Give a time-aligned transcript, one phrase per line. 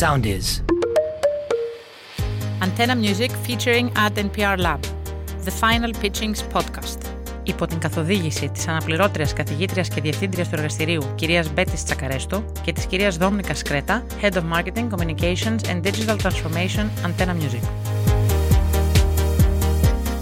[0.00, 0.62] Sound is.
[2.66, 4.80] Antenna Music featuring Ad NPR Lab.
[5.44, 6.98] The Final Pitchings Podcast.
[7.42, 12.86] Υπό την καθοδήγηση της αναπληρώτριας καθηγήτριας και διευθύντριας του εργαστηρίου κυρίας Μπέτης Τσακαρέστο και της
[12.86, 17.99] κυρίας Δόμνικα Σκρέτα, Head of Marketing, Communications and Digital Transformation Antenna Music.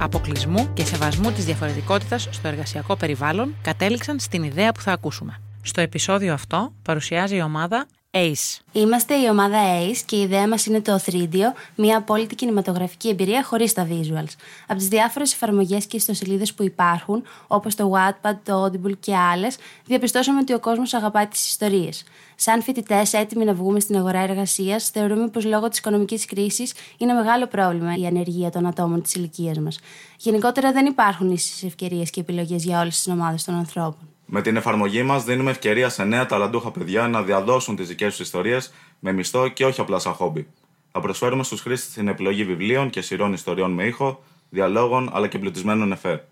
[0.00, 5.40] αποκλεισμού και σεβασμού της διαφορετικότητας στο εργασιακό περιβάλλον, κατέληξαν στην ιδέα που θα ακούσουμε.
[5.62, 8.60] Στο επεισόδιο αυτό παρουσιάζει η ομάδα ACE.
[8.72, 11.36] Είμαστε η ομάδα ACE και η ιδέα μας είναι το 3D,
[11.76, 14.32] μια απόλυτη κινηματογραφική εμπειρία χωρίς τα visuals.
[14.66, 19.56] Από τις διάφορες εφαρμογές και ιστοσελίδες που υπάρχουν, όπως το Wattpad, το Audible και άλλες,
[19.84, 22.04] διαπιστώσαμε ότι ο κόσμος αγαπάει τις ιστορίες.
[22.34, 27.12] Σαν φοιτητές έτοιμοι να βγούμε στην αγορά εργασίας, θεωρούμε πως λόγω της οικονομικής κρίσης είναι
[27.12, 29.78] μεγάλο πρόβλημα η ανεργία των ατόμων της ηλικίας μας.
[30.18, 34.13] Γενικότερα δεν υπάρχουν ίσες ευκαιρίες και επιλογές για όλες τις ομάδες των ανθρώπων.
[34.36, 38.26] Με την εφαρμογή μας δίνουμε ευκαιρία σε νέα ταλαντούχα παιδιά να διαδώσουν τις δικές τους
[38.26, 40.46] ιστορίες με μισθό και όχι απλά σαν χόμπι.
[40.92, 45.36] Θα προσφέρουμε στους χρήστες την επιλογή βιβλίων και σειρών ιστοριών με ήχο, διαλόγων αλλά και
[45.36, 46.24] εμπλουτισμένων εφέ.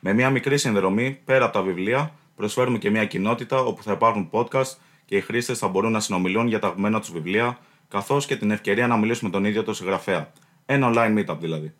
[0.00, 4.28] Με μια μικρή συνδρομή, πέρα από τα βιβλία, προσφέρουμε και μια κοινότητα όπου θα υπάρχουν
[4.32, 8.36] podcast και οι χρήστες θα μπορούν να συνομιλούν για τα αγαπημένα τους βιβλία, καθώς και
[8.36, 10.32] την ευκαιρία να μιλήσουμε τον ίδιο τον συγγραφέα.
[10.66, 11.74] Ένα online meetup δηλαδή.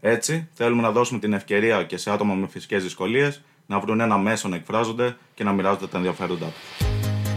[0.00, 4.18] Έτσι, θέλουμε να δώσουμε την ευκαιρία και σε άτομα με φυσικές δυσκολίες να βρουν ένα
[4.18, 6.86] μέσο να εκφράζονται και να μοιράζονται τα ενδιαφέροντά τους.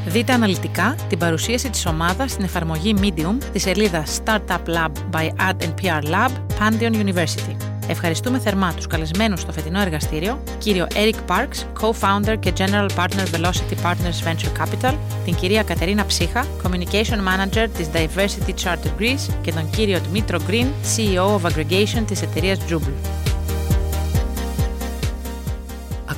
[0.08, 5.56] Δείτε αναλυτικά την παρουσίαση της ομάδας στην εφαρμογή Medium της σελίδας Startup Lab by Ad
[5.62, 7.56] NPR Lab, Pantheon University.
[7.88, 13.84] Ευχαριστούμε θερμά τους καλεσμένους στο φετινό εργαστήριο, κύριο Eric Parks, co-founder και general partner Velocity
[13.84, 14.94] Partners Venture Capital,
[15.26, 20.68] την κυρία Κατερίνα Ψύχα, communication manager της Diversity Charter Greece και τον κύριο Dmitro Green,
[20.96, 23.29] CEO of Aggregation της εταιρείας Jubil.